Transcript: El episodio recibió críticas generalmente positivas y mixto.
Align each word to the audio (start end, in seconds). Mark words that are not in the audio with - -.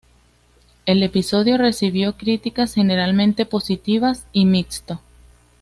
El 0.87 1.03
episodio 1.03 1.59
recibió 1.59 2.17
críticas 2.17 2.73
generalmente 2.73 3.45
positivas 3.45 4.25
y 4.33 4.45
mixto. 4.45 4.99